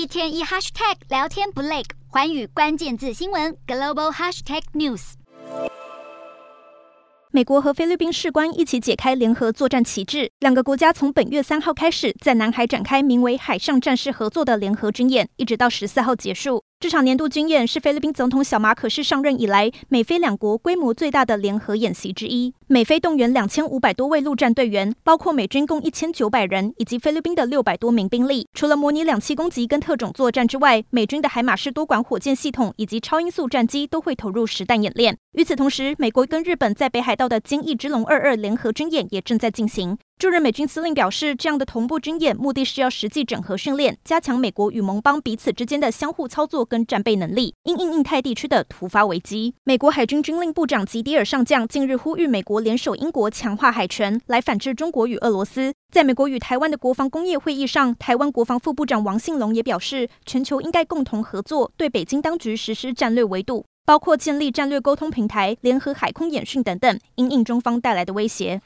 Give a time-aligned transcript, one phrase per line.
[0.00, 5.12] 一天一 hashtag 聊天不累，环宇关键字新闻 global hashtag news。
[7.30, 16.64] 美国和菲律宾士官一起解开联合作战旗帜，两个国家从本月三号开始在南海展开名为“海上战士合作”的联合军演，一直到十四号结束。
[16.80, 22.54] 这场年度军演是菲律宾总统小马可是上任以来，美菲两国规模最大的联合演习之一。
[22.68, 28.48] 美菲动员两千五百多位陆战队员，包括美军共一千九百人，以及菲律宾的六百多名兵力。
[28.54, 35.18] 除了模拟两栖攻击跟特种作战之外，美军的海马士多管火箭系统以及超音速战机都会投入实弹演练。
[35.32, 39.98] 与此同时，美国跟日本在北海道的坚翼之龙二二联合军演也正在进行。
[40.20, 49.54] 驻日美军司令表示，这样的同步军演目的是要实际整合训练，加强美国与盟邦彼此之间的相互操作跟战备能力，因应印太地区的突发危机。
[49.64, 55.72] 美国海军军令部长吉迪尔上将近日呼吁美国联手英国强化海权，来反制中国与俄罗斯。
[55.90, 68.58] 在美国与台湾的国防工业会议上，台湾国防副部长王信龙也表示，全球应该共同合作，对北京当局实施战略围堵，包括建立战略沟通平台、联合海空演训等等，因应中方带来的威胁。